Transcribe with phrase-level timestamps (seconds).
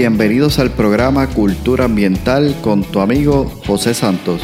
[0.00, 4.40] Bienvenidos al programa Cultura Ambiental con tu amigo José Santos.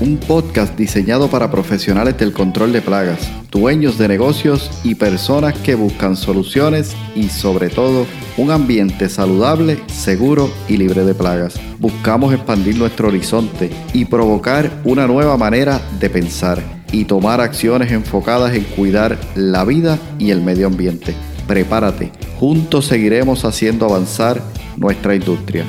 [0.00, 5.74] Un podcast diseñado para profesionales del control de plagas, dueños de negocios y personas que
[5.74, 8.06] buscan soluciones y sobre todo
[8.38, 11.60] un ambiente saludable, seguro y libre de plagas.
[11.78, 18.54] Buscamos expandir nuestro horizonte y provocar una nueva manera de pensar y tomar acciones enfocadas
[18.54, 21.14] en cuidar la vida y el medio ambiente.
[21.46, 22.10] Prepárate,
[22.40, 24.42] juntos seguiremos haciendo avanzar
[24.76, 25.64] nuestra industria.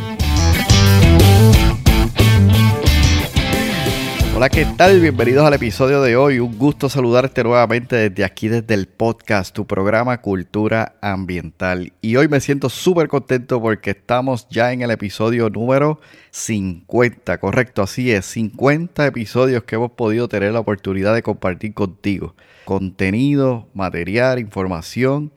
[4.35, 4.99] Hola, ¿qué tal?
[5.01, 6.39] Bienvenidos al episodio de hoy.
[6.39, 11.93] Un gusto saludarte nuevamente desde aquí, desde el podcast, tu programa Cultura Ambiental.
[12.01, 15.99] Y hoy me siento súper contento porque estamos ya en el episodio número
[16.31, 22.35] 50, correcto, así es, 50 episodios que hemos podido tener la oportunidad de compartir contigo.
[22.65, 25.31] Contenido, material, información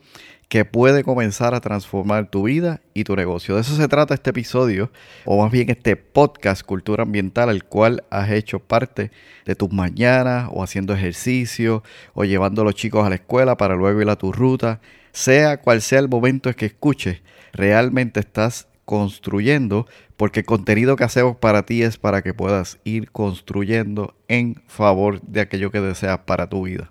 [0.51, 3.55] que puede comenzar a transformar tu vida y tu negocio.
[3.55, 4.91] De eso se trata este episodio,
[5.25, 9.13] o más bien este podcast Cultura Ambiental, al cual has hecho parte
[9.47, 11.85] de tus mañanas, o haciendo ejercicio,
[12.15, 14.81] o llevando a los chicos a la escuela para luego ir a tu ruta.
[15.13, 21.05] Sea cual sea el momento en que escuches, realmente estás construyendo, porque el contenido que
[21.05, 26.19] hacemos para ti es para que puedas ir construyendo en favor de aquello que deseas
[26.27, 26.91] para tu vida.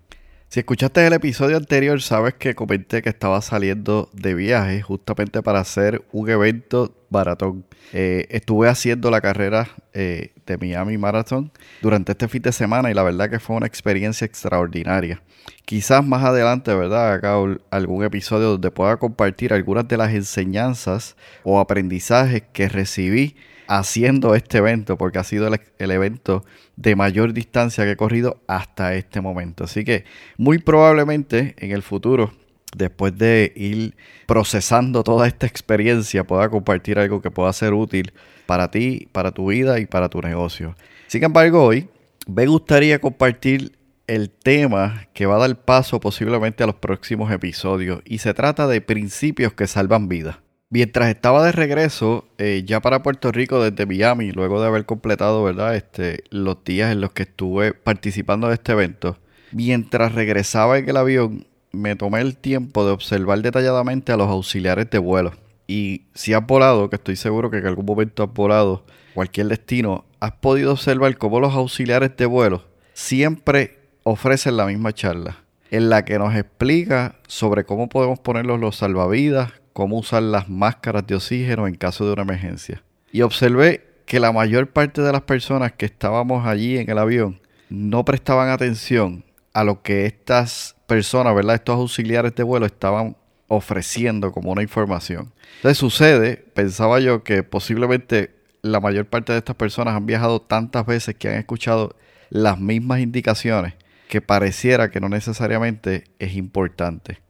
[0.50, 5.60] Si escuchaste el episodio anterior, sabes que comenté que estaba saliendo de viaje justamente para
[5.60, 7.66] hacer un evento maratón.
[7.94, 11.52] Eh, estuve haciendo la carrera eh, de Miami Marathon
[11.84, 15.22] durante este fin de semana y la verdad que fue una experiencia extraordinaria.
[15.66, 17.14] Quizás más adelante, ¿verdad?
[17.14, 17.36] Haga
[17.70, 23.36] algún episodio donde pueda compartir algunas de las enseñanzas o aprendizajes que recibí
[23.70, 26.44] haciendo este evento, porque ha sido el, evento
[26.76, 29.64] de mayor distancia que he corrido hasta este momento.
[29.64, 30.06] Así que
[30.38, 32.34] muy probablemente en el futuro,
[32.76, 38.12] después de ir procesando toda esta experiencia, pueda compartir algo que pueda ser útil
[38.48, 40.76] para ti, para tu vida y para tu negocio.
[41.06, 41.88] Sin embargo, hoy
[42.28, 43.78] me gustaría compartir
[44.08, 48.66] el tema que va a dar paso posiblemente a los próximos episodios y se trata
[48.66, 50.38] de principios que salvan vidas.
[50.72, 55.44] Mientras estaba de regreso eh, ya para Puerto Rico desde Miami, luego de haber completado
[55.44, 55.76] ¿verdad?
[55.76, 59.18] Este, los días en los que estuve participando de este evento,
[59.52, 64.88] mientras regresaba en el avión, me tomé el tiempo de observar detalladamente a los auxiliares
[64.92, 65.34] de vuelo.
[65.66, 68.86] Y si has volado, que estoy seguro que en algún momento has volado
[69.16, 72.64] cualquier destino, has podido observar cómo los auxiliares de vuelo
[72.94, 75.38] siempre ofrecen la misma charla,
[75.72, 81.08] en la que nos explica sobre cómo podemos ponerlos los salvavidas, cómo usar las máscaras
[81.08, 82.84] de oxígeno en caso de una emergencia.
[83.14, 87.40] Y observé que la mayor parte de las personas que estábamos allí en el avión
[87.70, 89.24] no prestaban atención
[89.54, 91.56] a lo que estas personas, ¿verdad?
[91.56, 93.16] Estos auxiliares de vuelo estaban
[93.48, 95.32] ofreciendo como una información.
[95.56, 100.86] Entonces sucede, pensaba yo, que posiblemente la mayor parte de estas personas han viajado tantas
[100.86, 101.96] veces que han escuchado
[102.30, 103.76] las mismas indicaciones
[104.10, 107.22] que pareciera que no necesariamente es importante.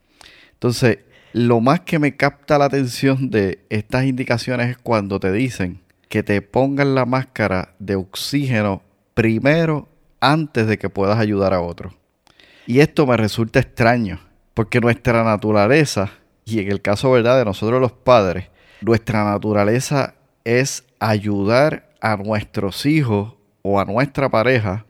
[0.54, 1.00] Entonces,
[1.34, 6.24] lo más que me capta la atención de estas indicaciones es cuando te dicen que
[6.24, 8.82] te pongan la máscara de oxígeno
[9.14, 9.88] primero
[10.20, 11.94] antes de que puedas ayudar a otro.
[12.66, 14.20] Y esto me resulta extraño,
[14.54, 16.12] porque nuestra naturaleza,
[16.46, 18.50] y en el caso verdad de nosotros los padres,
[18.82, 24.86] nuestra naturaleza es ayudar a nuestros hijos o a nuestra pareja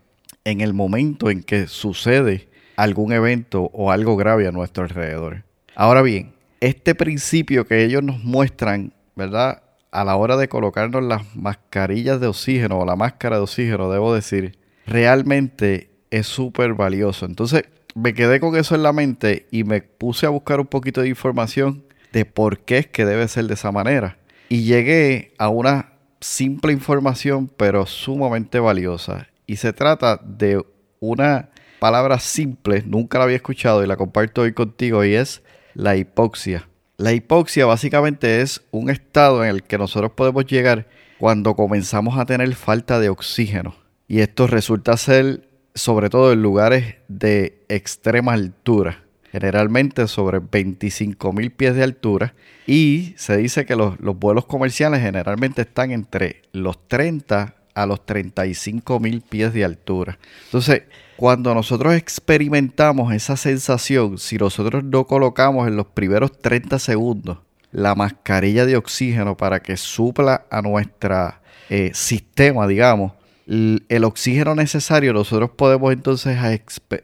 [0.46, 5.44] en el momento en que sucede algún evento o algo grave a nuestro alrededor.
[5.80, 9.64] Ahora bien, este principio que ellos nos muestran, ¿verdad?
[9.92, 14.14] A la hora de colocarnos las mascarillas de oxígeno o la máscara de oxígeno, debo
[14.14, 17.26] decir, realmente es súper valioso.
[17.26, 17.64] Entonces,
[17.96, 21.08] me quedé con eso en la mente y me puse a buscar un poquito de
[21.08, 24.18] información de por qué es que debe ser de esa manera.
[24.50, 29.30] Y llegué a una simple información, pero sumamente valiosa.
[29.48, 30.62] Y se trata de
[31.00, 35.42] una palabra simple, nunca la había escuchado y la comparto hoy contigo, y es
[35.74, 36.68] la hipoxia.
[36.98, 42.26] La hipoxia básicamente es un estado en el que nosotros podemos llegar cuando comenzamos a
[42.26, 43.76] tener falta de oxígeno.
[44.08, 51.52] Y esto resulta ser sobre todo en lugares de extrema altura, generalmente sobre 25 mil
[51.52, 52.34] pies de altura.
[52.66, 58.06] Y se dice que los, los vuelos comerciales generalmente están entre los 30 a los
[58.06, 60.20] 35 mil pies de altura.
[60.46, 60.84] Entonces,
[61.20, 67.40] cuando nosotros experimentamos esa sensación, si nosotros no colocamos en los primeros 30 segundos
[67.74, 71.34] la mascarilla de oxígeno para que supla a nuestro
[71.70, 73.12] eh, sistema, digamos,
[73.46, 76.38] el oxígeno necesario, nosotros podemos entonces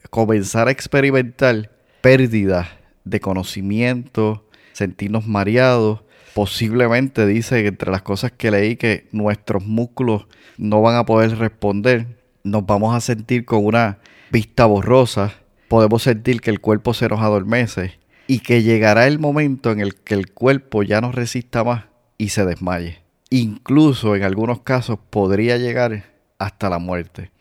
[0.10, 2.70] comenzar a experimentar pérdidas
[3.04, 6.04] de conocimiento, sentirnos mareados.
[6.34, 10.26] Posiblemente dice entre las cosas que leí que nuestros músculos
[10.58, 12.15] no van a poder responder.
[12.46, 13.98] Nos vamos a sentir con una
[14.30, 15.34] vista borrosa.
[15.68, 17.98] Podemos sentir que el cuerpo se nos adormece
[18.28, 21.86] y que llegará el momento en el que el cuerpo ya no resista más
[22.20, 23.00] y se desmaye.
[23.32, 26.04] Incluso en algunos casos podría llegar
[26.38, 27.32] hasta la muerte.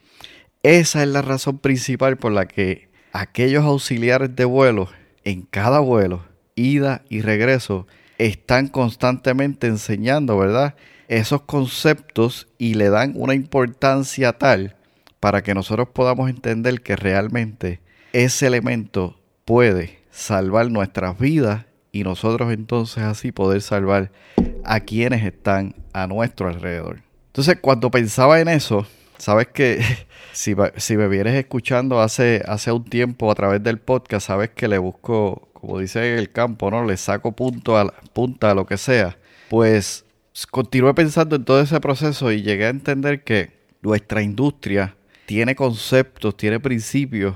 [0.63, 4.89] Esa es la razón principal por la que aquellos auxiliares de vuelo
[5.23, 6.25] en cada vuelo,
[6.55, 7.85] ida y regreso,
[8.17, 10.73] están constantemente enseñando, ¿verdad?
[11.07, 14.75] Esos conceptos y le dan una importancia tal
[15.25, 17.79] para que nosotros podamos entender que realmente
[18.13, 24.11] ese elemento puede salvar nuestras vidas y nosotros entonces así poder salvar
[24.63, 27.01] a quienes están a nuestro alrededor.
[27.25, 28.85] Entonces, cuando pensaba en eso,
[29.17, 29.83] sabes que
[30.31, 34.67] si, si me vienes escuchando hace, hace un tiempo a través del podcast, sabes que
[34.67, 36.85] le busco, como dice el campo, ¿no?
[36.85, 39.17] Le saco punto a, punta a lo que sea.
[39.49, 40.05] Pues
[40.51, 44.95] continué pensando en todo ese proceso y llegué a entender que nuestra industria
[45.25, 47.35] tiene conceptos, tiene principios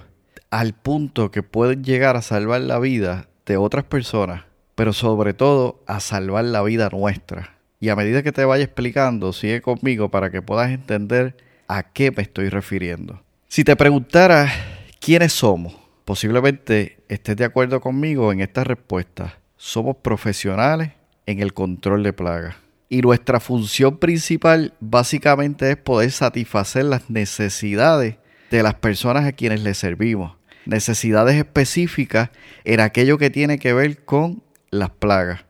[0.51, 4.45] al punto que pueden llegar a salvar la vida de otras personas,
[4.75, 7.57] pero sobre todo a salvar la vida nuestra.
[7.79, 11.37] Y a medida que te vaya explicando, sigue conmigo para que puedas entender
[11.67, 13.21] a qué me estoy refiriendo.
[13.47, 14.51] Si te preguntara
[14.99, 15.75] quiénes somos,
[16.05, 19.39] posiblemente estés de acuerdo conmigo en esta respuesta.
[19.55, 20.91] Somos profesionales
[21.25, 22.55] en el control de plagas.
[22.89, 28.17] Y nuestra función principal básicamente es poder satisfacer las necesidades
[28.49, 30.39] de las personas a quienes les servimos
[30.69, 32.29] necesidades específicas
[32.63, 35.45] en aquello que tiene que ver con las plagas.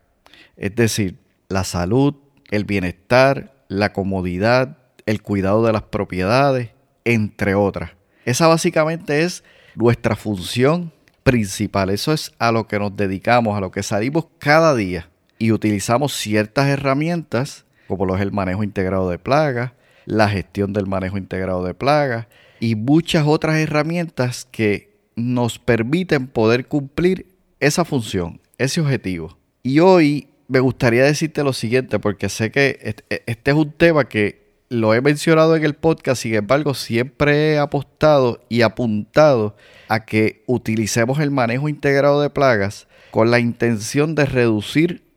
[0.56, 1.18] Es decir,
[1.50, 2.16] la salud,
[2.50, 6.72] el bienestar, la comodidad, el cuidado de las propiedades,
[7.06, 7.92] entre otras.
[8.26, 9.44] Esa básicamente es
[9.76, 10.92] nuestra función
[11.24, 11.90] principal.
[11.90, 15.10] Eso es a lo que nos dedicamos, a lo que salimos cada día.
[15.40, 19.72] Y utilizamos ciertas herramientas, como lo es el manejo integrado de plagas,
[20.06, 22.28] la gestión del manejo integrado de plagas
[22.60, 27.26] y muchas otras herramientas que nos permiten poder cumplir
[27.60, 29.38] esa función, ese objetivo.
[29.64, 34.10] Y hoy me gustaría decirte lo siguiente, porque sé que e, este es un tema
[34.10, 39.56] que lo he mencionado en el podcast, sin embargo, siempre he apostado y apuntado
[39.88, 45.09] a que utilicemos el manejo integrado de plagas con la intención de reducir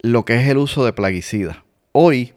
[0.00, 1.58] lo que es el uso de plaguicidas.
[1.92, 2.34] Hoy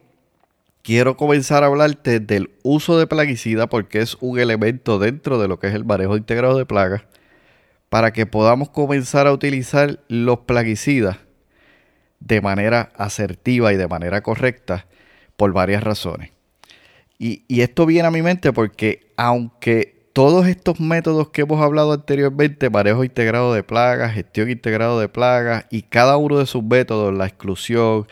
[0.81, 5.59] quiero comenzar a hablarte del uso de plaguicida porque es un elemento dentro de lo
[5.59, 7.03] que es el manejo integrado de plagas
[7.89, 11.17] para que podamos comenzar a utilizar los plaguicidas
[12.19, 14.87] de manera asertiva y de manera correcta
[15.35, 16.31] por varias razones.
[17.19, 22.69] Y, esto viene a mi mente porque aunque todos estos métodos que hemos hablado anteriormente,
[22.69, 27.27] manejo integrado de plagas, gestión integrado de plagas y cada uno de sus métodos, la
[27.27, 28.07] exclusión,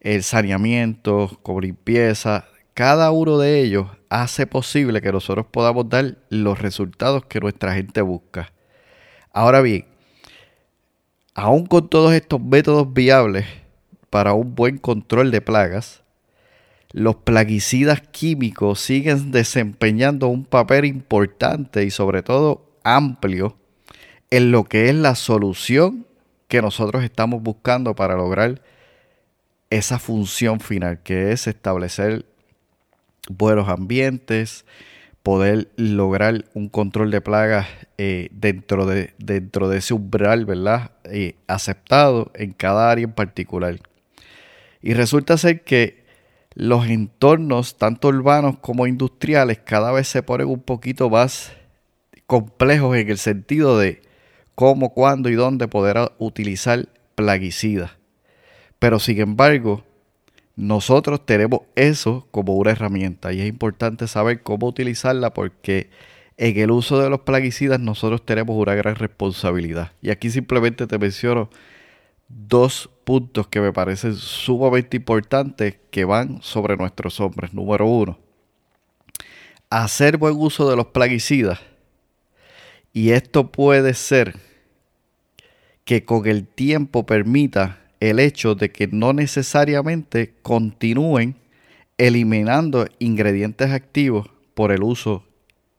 [0.00, 6.60] el saneamiento, como limpieza, cada uno de ellos hace posible que nosotros podamos dar los
[6.60, 8.52] resultados que nuestra gente busca.
[9.32, 9.86] Ahora bien,
[11.34, 13.46] aún con todos estos métodos viables
[14.08, 16.02] para un buen control de plagas,
[16.92, 23.56] los plaguicidas químicos siguen desempeñando un papel importante y sobre todo amplio
[24.30, 26.06] en lo que es la solución
[26.48, 28.60] que nosotros estamos buscando para lograr
[29.70, 32.26] esa función final, que es establecer
[33.28, 34.64] buenos ambientes,
[35.22, 40.90] poder lograr un control de plagas eh, dentro, de, dentro de ese umbral, ¿verdad?
[41.04, 43.78] Eh, aceptado en cada área en particular.
[44.82, 45.99] Y resulta ser que
[46.54, 51.52] los entornos, tanto urbanos como industriales, cada vez se ponen un poquito más
[52.26, 54.02] complejos en el sentido de
[54.54, 57.92] cómo, cuándo y dónde poder utilizar plaguicidas.
[58.78, 59.84] Pero sin embargo,
[60.56, 65.90] nosotros tenemos eso como una herramienta y es importante saber cómo utilizarla porque
[66.36, 69.92] en el uso de los plaguicidas nosotros tenemos una gran responsabilidad.
[70.00, 71.50] Y aquí simplemente te menciono
[72.30, 77.52] dos puntos que me parecen sumamente importantes que van sobre nuestros hombres.
[77.52, 78.18] Número uno,
[79.68, 81.60] hacer buen uso de los plaguicidas.
[82.92, 84.36] Y esto puede ser
[85.84, 91.36] que con el tiempo permita el hecho de que no necesariamente continúen
[91.98, 95.24] eliminando ingredientes activos por el uso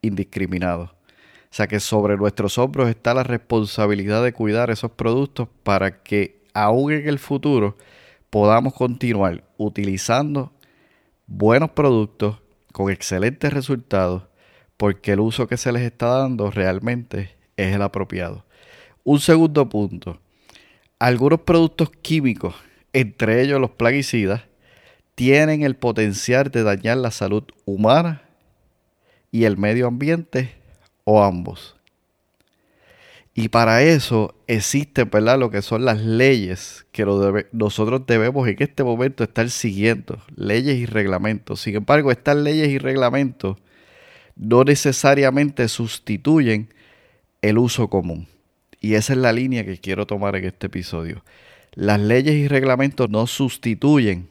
[0.02, 0.84] indiscriminado.
[0.84, 6.41] O sea que sobre nuestros hombros está la responsabilidad de cuidar esos productos para que
[6.54, 7.78] aún en el futuro
[8.30, 10.52] podamos continuar utilizando
[11.28, 12.38] buenos productos
[12.72, 14.24] con excelentes resultados
[14.78, 18.46] porque el uso que se les está dando realmente es el apropiado.
[19.04, 20.20] Un segundo punto
[21.02, 22.54] algunos productos químicos,
[22.94, 24.44] entre ellos los plaguicidas,
[25.16, 28.22] tienen el potencial de dañar la salud humana
[29.32, 30.54] y el medio ambiente
[31.04, 31.76] o ambos.
[33.34, 35.40] Y para eso existen, ¿verdad?
[35.40, 37.06] Lo que son las leyes que
[37.54, 41.62] nosotros debemos en este momento estar siguiendo, leyes y reglamentos.
[41.62, 43.58] Sin embargo, estas leyes y reglamentos
[44.36, 46.74] no necesariamente sustituyen
[47.42, 48.28] el uso común.
[48.82, 51.24] Y esa es la línea que quiero tomar en este episodio.
[51.74, 54.28] Las leyes y reglamentos no sustituyen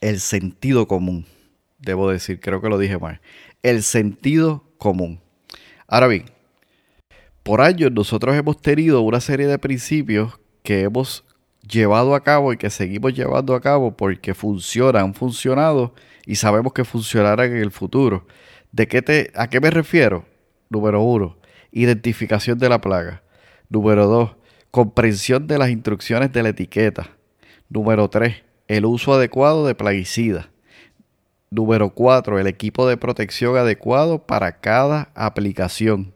[0.00, 1.26] el sentido común.
[1.78, 3.20] Debo decir, creo que lo dije mal.
[3.62, 5.20] El sentido común.
[5.86, 6.24] Ahora bien,
[7.44, 11.24] por años nosotros hemos tenido una serie de principios que hemos
[11.60, 16.72] llevado a cabo y que seguimos llevando a cabo porque funcionan, han funcionado y sabemos
[16.72, 18.26] que funcionarán en el futuro.
[18.72, 20.24] ¿De qué te, ¿A qué me refiero?
[20.70, 21.36] Número uno,
[21.70, 23.22] identificación de la plaga.
[23.68, 24.36] Número dos,
[24.70, 27.10] comprensión de las instrucciones de la etiqueta.
[27.68, 30.48] Número tres, el uso adecuado de plaguicidas.
[31.50, 36.13] Número cuatro, el equipo de protección adecuado para cada aplicación.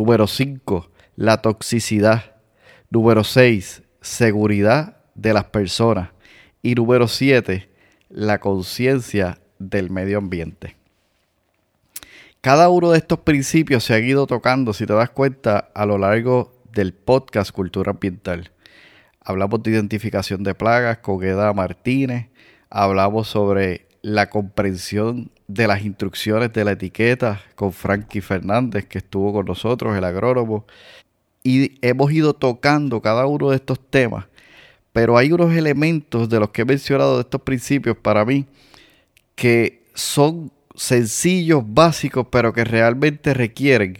[0.00, 2.36] Número 5, la toxicidad.
[2.88, 6.08] Número 6, seguridad de las personas.
[6.62, 7.68] Y número 7,
[8.08, 10.78] la conciencia del medio ambiente.
[12.40, 15.98] Cada uno de estos principios se ha ido tocando, si te das cuenta, a lo
[15.98, 18.52] largo del podcast Cultura Ambiental.
[19.22, 22.28] Hablamos de identificación de plagas con Eda Martínez,
[22.70, 29.32] hablamos sobre la comprensión de las instrucciones de la etiqueta con Frankie Fernández, que estuvo
[29.32, 30.64] con nosotros, el agrónomo.
[31.42, 34.26] Y hemos ido tocando cada uno de estos temas.
[34.92, 38.46] Pero hay unos elementos de los que he mencionado de estos principios para mí
[39.34, 43.98] que son sencillos, básicos, pero que realmente requieren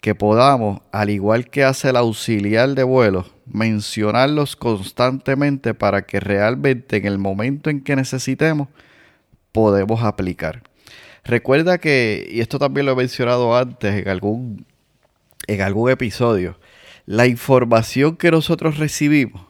[0.00, 6.96] que podamos, al igual que hace el auxiliar de vuelo, mencionarlos constantemente para que realmente
[6.96, 8.68] en el momento en que necesitemos
[9.52, 10.62] podemos aplicar.
[11.26, 14.64] Recuerda que, y esto también lo he mencionado antes en algún,
[15.48, 16.56] en algún episodio,
[17.04, 19.44] la información que nosotros recibimos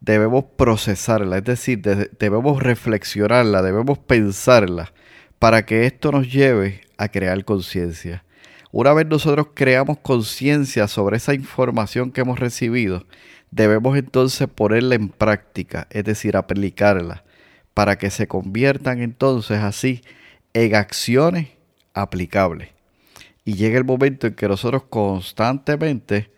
[0.00, 1.80] debemos procesarla, es decir,
[2.18, 4.92] debemos reflexionarla, debemos pensarla
[5.38, 8.24] para que esto nos lleve a crear conciencia.
[8.72, 13.06] Una vez nosotros creamos conciencia sobre esa información que hemos recibido,
[13.52, 17.22] debemos entonces ponerla en práctica, es decir, aplicarla
[17.72, 20.02] para que se conviertan entonces así
[20.64, 21.48] en acciones
[21.94, 22.70] aplicables.
[23.44, 26.30] Y llega el momento en que nosotros constantemente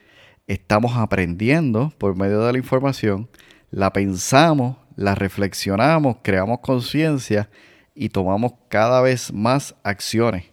[0.46, 3.28] estamos aprendiendo por medio de la información,
[3.70, 7.48] la pensamos, la reflexionamos, creamos conciencia
[7.94, 10.44] y tomamos cada vez más acciones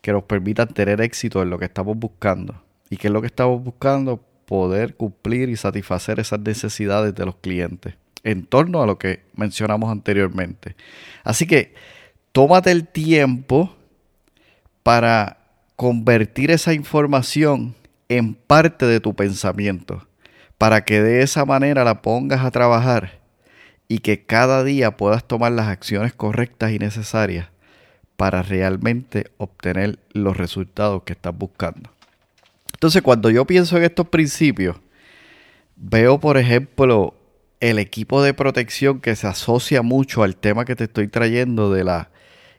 [0.00, 2.62] que nos permitan tener éxito en lo que estamos buscando.
[2.90, 4.22] ¿Y qué es lo que estamos buscando?
[4.44, 7.94] Poder cumplir y satisfacer esas necesidades de los clientes
[8.24, 10.74] en torno a lo que mencionamos anteriormente.
[11.22, 11.74] Así que
[12.34, 13.76] tómate el tiempo
[14.82, 15.38] para
[15.76, 17.76] convertir esa información
[18.08, 20.08] en parte de tu pensamiento,
[20.58, 23.20] para que de esa manera la pongas a trabajar
[23.86, 27.50] y que cada día puedas tomar las acciones correctas y necesarias
[28.16, 31.92] para realmente obtener los resultados que estás buscando.
[32.72, 34.76] Entonces, cuando yo pienso en estos principios,
[35.76, 37.14] veo, por ejemplo,
[37.60, 41.84] el equipo de protección que se asocia mucho al tema que te estoy trayendo de
[41.84, 42.10] la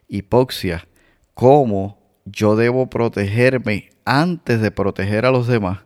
[0.08, 0.86] hipoxia,
[1.34, 5.80] cómo yo debo protegerme antes de proteger a los demás,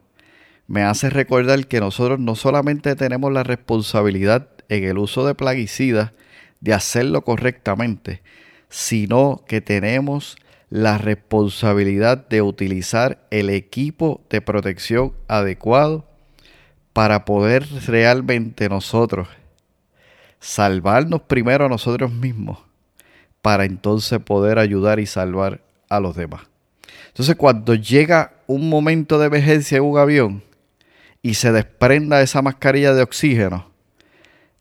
[0.67, 6.13] me hace recordar que nosotros no solamente tenemos la responsabilidad en el uso de plaguicidas
[6.61, 8.23] de hacerlo correctamente,
[8.69, 10.37] sino que tenemos
[10.69, 16.07] la responsabilidad de utilizar el equipo de protección adecuado
[16.93, 19.29] para poder realmente nosotros
[20.39, 22.59] salvarnos primero a nosotros mismos,
[23.43, 26.43] para entonces poder ayudar y salvar a los demás.
[27.09, 30.43] Entonces cuando llega un momento de emergencia en un avión
[31.23, 33.71] y se desprenda esa mascarilla de oxígeno,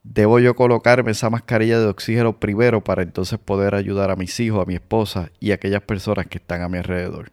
[0.04, 4.62] debo yo colocarme esa mascarilla de oxígeno primero para entonces poder ayudar a mis hijos,
[4.62, 7.32] a mi esposa y a aquellas personas que están a mi alrededor.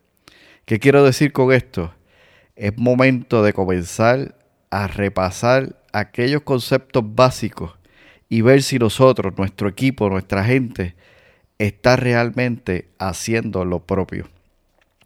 [0.65, 1.95] ¿Qué quiero decir con esto?
[2.57, 4.35] Es momento de comenzar
[4.71, 7.77] a repasar aquellos conceptos básicos
[8.29, 10.97] y ver si nosotros, nuestro equipo, nuestra gente,
[11.59, 14.29] está realmente haciendo lo propio.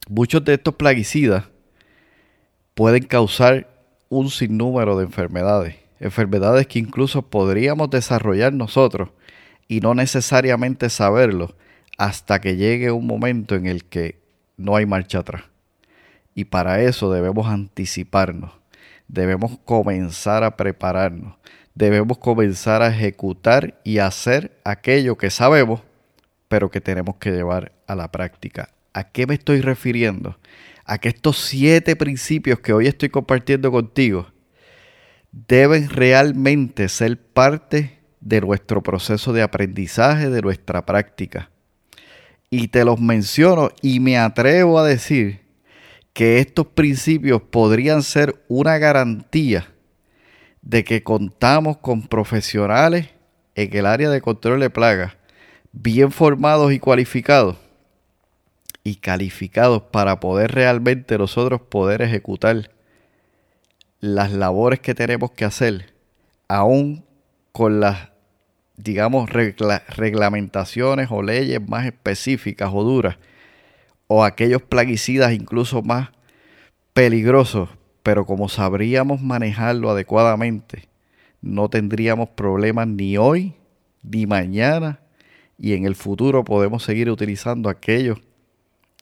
[0.08, 1.44] Muchos de estos plaguicidas
[2.74, 3.68] pueden causar
[4.08, 9.10] un sinnúmero de enfermedades, enfermedades que incluso podríamos desarrollar nosotros
[9.68, 11.54] y no necesariamente saberlo
[11.96, 14.18] hasta que llegue un momento en el que
[14.56, 15.44] no hay marcha atrás.
[16.34, 18.60] Y para eso debemos anticiparnos
[19.12, 21.34] debemos comenzar a prepararnos,
[21.74, 25.82] debemos comenzar a ejecutar y hacer aquello que sabemos,
[26.50, 28.70] pero que tenemos que llevar a la práctica.
[28.92, 30.36] ¿A qué me estoy refiriendo?
[30.84, 34.26] A que estos siete principios que hoy estoy compartiendo contigo
[35.30, 41.50] deben realmente ser parte de nuestro proceso de aprendizaje, de nuestra práctica.
[42.50, 45.42] Y te los menciono y me atrevo a decir
[46.12, 49.72] que estos principios podrían ser una garantía
[50.62, 53.10] de que contamos con profesionales
[53.54, 55.19] en el área de control de plagas
[55.72, 57.56] bien formados y cualificados
[58.82, 62.70] y calificados para poder realmente nosotros poder ejecutar
[64.00, 65.92] las labores que tenemos que hacer,
[66.48, 67.04] aún
[67.52, 68.10] con las,
[68.76, 73.18] digamos, reglamentaciones o leyes más específicas o duras,
[74.06, 76.08] o aquellos plaguicidas incluso más
[76.94, 77.68] peligrosos,
[78.02, 80.88] pero como sabríamos manejarlo adecuadamente,
[81.42, 83.54] no tendríamos problemas ni hoy,
[84.02, 85.00] ni mañana,
[85.60, 88.18] y en el futuro podemos seguir utilizando aquellos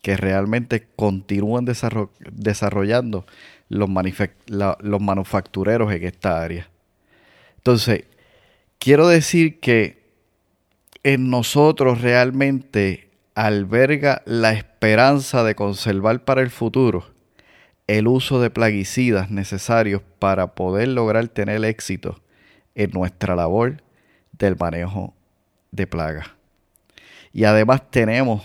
[0.03, 3.25] que realmente continúan desarrollando
[3.69, 6.69] los, manufactureros en esta área.
[7.57, 8.05] Entonces,
[8.79, 10.03] quiero decir que
[11.05, 17.07] en nosotros realmente alberga la esperanza de conservar para el futuro
[17.87, 22.21] el uso de plaguicidas necesarios para poder lograr tener éxito
[22.75, 23.83] en nuestra labor
[24.33, 25.15] del manejo
[25.71, 26.38] de plagas.
[27.39, 28.43] Y además tenemos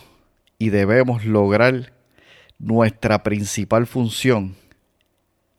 [0.59, 1.93] y debemos lograr
[2.59, 4.55] nuestra principal función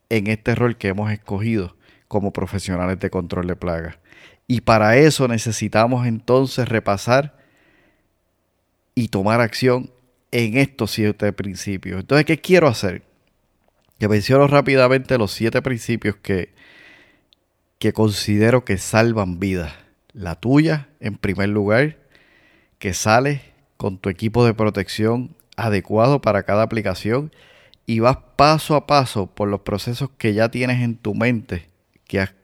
[0.07, 1.75] en este rol que hemos escogido
[2.07, 3.97] como profesionales de control de plagas.
[4.47, 7.37] Y para eso necesitamos entonces repasar
[8.95, 9.91] y tomar acción
[10.31, 11.99] en estos siete principios.
[11.99, 13.03] Entonces, ¿qué quiero hacer?
[13.99, 16.53] Que menciono rápidamente los siete principios que,
[17.79, 19.73] que considero que salvan vidas.
[20.13, 22.04] La tuya, en primer lugar,
[22.85, 23.41] que sales
[23.77, 27.31] con tu equipo de protección adecuado para cada aplicación
[27.87, 31.67] y vas paso a paso por los procesos que ya tienes en tu mente,
[32.07, 32.35] que has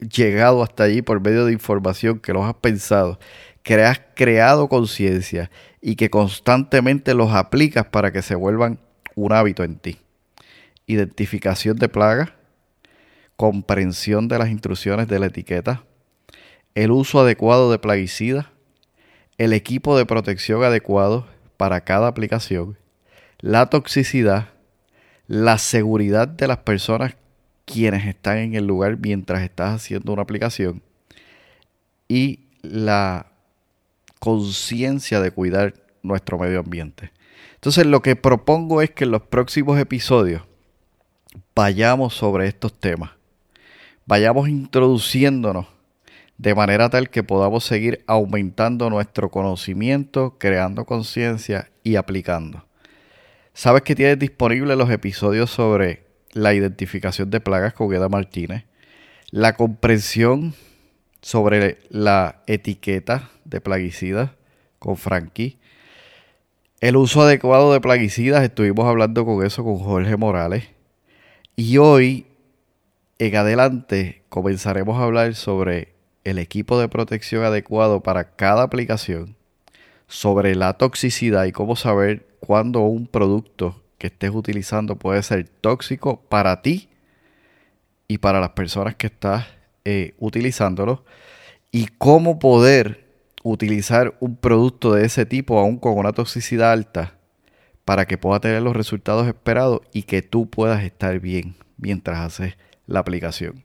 [0.00, 3.20] llegado hasta allí por medio de información, que los has pensado,
[3.62, 8.80] que has creado conciencia y que constantemente los aplicas para que se vuelvan
[9.14, 10.00] un hábito en ti.
[10.88, 12.32] Identificación de plagas,
[13.36, 15.84] comprensión de las instrucciones de la etiqueta,
[16.74, 18.46] el uso adecuado de plaguicidas,
[19.38, 22.78] el equipo de protección adecuado para cada aplicación,
[23.40, 24.48] la toxicidad,
[25.26, 27.16] la seguridad de las personas
[27.64, 30.82] quienes están en el lugar mientras estás haciendo una aplicación
[32.08, 33.26] y la
[34.18, 37.10] conciencia de cuidar nuestro medio ambiente.
[37.54, 40.42] Entonces lo que propongo es que en los próximos episodios
[41.54, 43.12] vayamos sobre estos temas,
[44.06, 45.66] vayamos introduciéndonos
[46.38, 52.66] de manera tal que podamos seguir aumentando nuestro conocimiento, creando conciencia y aplicando.
[53.52, 58.64] Sabes que tienes disponibles los episodios sobre la identificación de plagas con Gueda Martínez,
[59.30, 60.54] la comprensión
[61.22, 64.30] sobre la etiqueta de plaguicidas
[64.78, 65.58] con Frankie,
[66.80, 70.64] el uso adecuado de plaguicidas, estuvimos hablando con eso con Jorge Morales,
[71.56, 72.26] y hoy
[73.18, 75.93] en adelante comenzaremos a hablar sobre
[76.24, 79.36] el equipo de protección adecuado para cada aplicación,
[80.08, 86.20] sobre la toxicidad y cómo saber cuándo un producto que estés utilizando puede ser tóxico
[86.28, 86.88] para ti
[88.08, 89.46] y para las personas que estás
[89.84, 91.04] eh, utilizándolo,
[91.70, 93.04] y cómo poder
[93.42, 97.18] utilizar un producto de ese tipo aún con una toxicidad alta
[97.84, 102.56] para que pueda tener los resultados esperados y que tú puedas estar bien mientras haces
[102.86, 103.63] la aplicación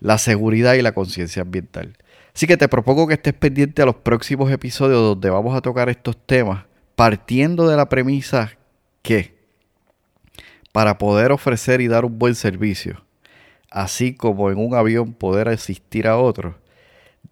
[0.00, 1.96] la seguridad y la conciencia ambiental.
[2.34, 5.88] Así que te propongo que estés pendiente a los próximos episodios donde vamos a tocar
[5.88, 8.52] estos temas, partiendo de la premisa
[9.02, 9.34] que
[10.72, 13.04] para poder ofrecer y dar un buen servicio,
[13.70, 16.54] así como en un avión poder asistir a otros,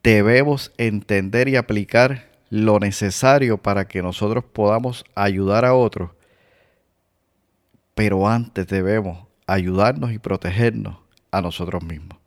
[0.02, 6.10] debemos entender y aplicar lo necesario para que nosotros podamos ayudar a otros,
[7.94, 10.98] pero antes debemos ayudarnos y protegernos
[11.30, 12.17] a nosotros mismos.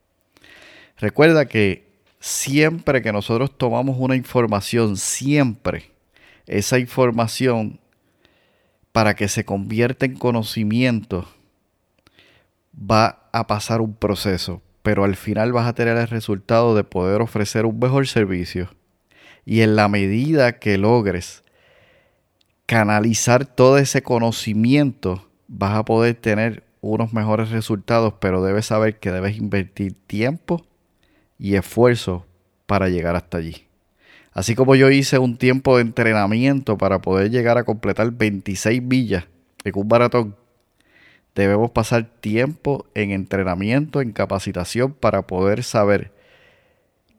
[1.01, 5.89] Recuerda que siempre que nosotros tomamos una información, siempre
[6.45, 7.79] esa información
[8.91, 11.27] para que se convierta en conocimiento
[12.71, 17.21] va a pasar un proceso, pero al final vas a tener el resultado de poder
[17.21, 18.69] ofrecer un mejor servicio.
[19.43, 21.43] Y en la medida que logres
[22.67, 29.11] canalizar todo ese conocimiento, vas a poder tener unos mejores resultados, pero debes saber que
[29.11, 30.67] debes invertir tiempo
[31.41, 32.27] y esfuerzo
[32.67, 33.65] para llegar hasta allí.
[34.31, 39.25] Así como yo hice un tiempo de entrenamiento para poder llegar a completar 26 villas
[39.63, 40.35] en un maratón,
[41.33, 46.13] debemos pasar tiempo en entrenamiento, en capacitación para poder saber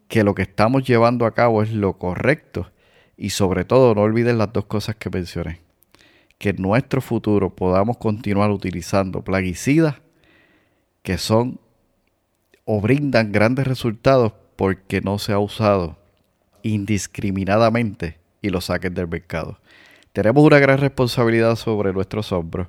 [0.06, 2.70] que lo que estamos llevando a cabo es lo correcto
[3.16, 5.60] y sobre todo no olviden las dos cosas que mencioné.
[6.38, 9.96] Que en nuestro futuro podamos continuar utilizando plaguicidas
[11.02, 11.58] que son
[12.74, 15.98] o brindan grandes resultados porque no se ha usado
[16.62, 19.58] indiscriminadamente y lo saquen del mercado.
[20.14, 22.68] Tenemos una gran responsabilidad sobre nuestros hombros,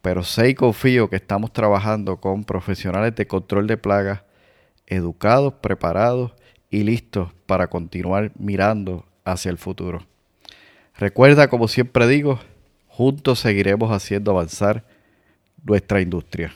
[0.00, 4.22] pero sé y confío que estamos trabajando con profesionales de control de plagas
[4.86, 6.32] educados, preparados
[6.70, 10.06] y listos para continuar mirando hacia el futuro.
[10.96, 12.40] Recuerda, como siempre digo,
[12.88, 14.86] juntos seguiremos haciendo avanzar
[15.62, 16.54] nuestra industria.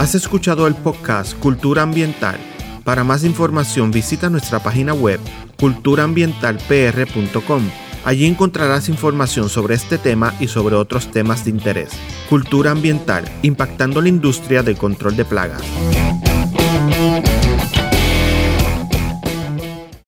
[0.00, 2.38] Has escuchado el podcast Cultura Ambiental.
[2.84, 5.20] Para más información visita nuestra página web
[5.58, 7.62] culturaambientalpr.com.
[8.06, 11.90] Allí encontrarás información sobre este tema y sobre otros temas de interés.
[12.30, 15.60] Cultura ambiental, impactando la industria del control de plagas.